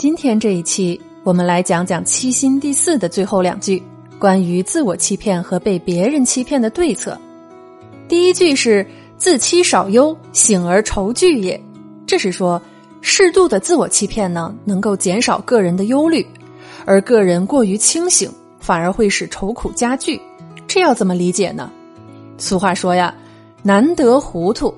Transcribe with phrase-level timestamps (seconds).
[0.00, 3.82] 今天这一期，我们来讲讲七心第四的最后两句，
[4.18, 7.20] 关于自我欺骗和被别人欺骗的对策。
[8.08, 8.86] 第一句是
[9.18, 11.62] “自欺少忧，醒而愁惧也”，
[12.08, 12.58] 这是说
[13.02, 16.26] 适度的自我欺骗呢，能够减少个人的忧虑，
[16.86, 20.18] 而个人过于清醒，反而会使愁苦加剧。
[20.66, 21.70] 这要怎么理解呢？
[22.38, 23.14] 俗话说呀
[23.62, 24.74] ，“难得糊涂”，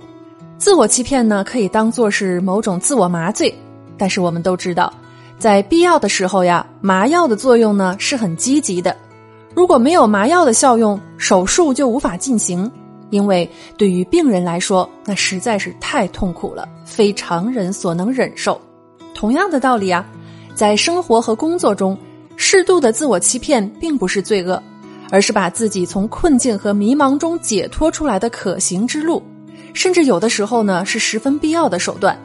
[0.59, 3.55] 自我欺骗呢，可以当做是某种自我麻醉，
[3.97, 4.93] 但是我们都知道。
[5.43, 8.97] 在必要的时候呀，麻药的作用呢是很积极的。
[9.57, 12.71] 如果没有麻药的效用，手术就无法进行，
[13.11, 18.61] 因为对于病人来说，那实在是太痛苦了，非常人所能忍受。
[19.17, 20.07] 同样的道理啊，
[20.55, 21.99] 在生活和工作中，
[22.37, 24.63] 适度的自我欺骗并不是罪恶，
[25.11, 29.21] 而是把自己从困境和迷茫中解脱出来的可行之路，
[29.75, 32.17] 甚至有的时候呢是十分必要的手段。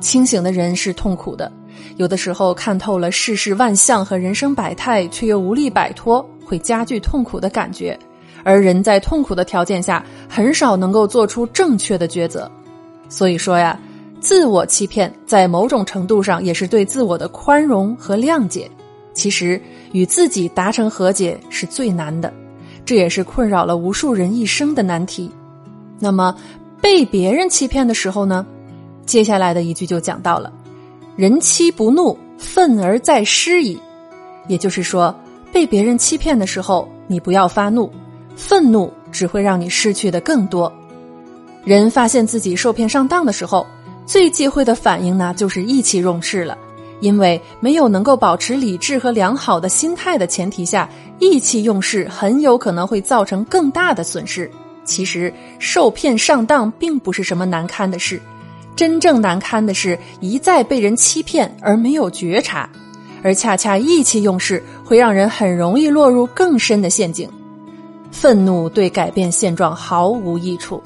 [0.00, 1.50] 清醒的人是痛苦的。
[1.96, 7.98] 有的时候看透了世事万象和人生百态，却又无力摆脱，会加剧痛苦的感觉。
[8.44, 12.50] 而人在痛苦的条件下，很少能够做出正确的抉择。
[13.08, 13.78] 所以说呀，
[14.20, 18.70] 自我欺骗在某种程度上也是对自我的宽容和谅解。
[19.14, 19.60] 其实
[19.92, 22.32] 与自己达成和解是最难的，
[22.84, 25.30] 这也是困扰了无数人一生的难题。
[25.98, 26.36] 那么
[26.80, 28.46] 被别人欺骗的时候呢？
[29.06, 30.52] 接下来的一句就讲到了。
[31.16, 33.80] 人欺不怒，愤而在失矣。
[34.48, 35.18] 也就是说，
[35.50, 37.90] 被别人欺骗的时候，你不要发怒，
[38.36, 40.70] 愤怒只会让你失去的更多。
[41.64, 43.66] 人发现自己受骗上当的时候，
[44.04, 46.56] 最忌讳的反应呢，就是意气用事了。
[47.00, 54.50] 因为没有能够保持理智和良好的心态的前提下，意气用事很有可能会造成更大的损失。
[54.84, 58.20] 其实，受骗上当并不是什么难堪的事。
[58.76, 62.68] 真正难堪的是，一再被人欺骗而没有觉察，
[63.22, 67.28] 而恰恰意气用事会让人很容易落入更深的陷阱。
[68.12, 70.82] 愤怒对改变现状毫无益处，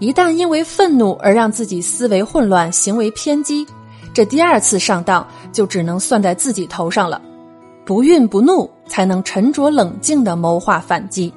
[0.00, 3.66] 一旦因为愤怒而让自己思维混乱、行为偏激，
[4.12, 7.22] 这第二次上当就只能算在自己头上了。
[7.84, 11.32] 不愠不怒，才能沉着冷静的谋划反击。